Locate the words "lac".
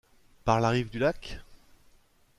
0.97-1.39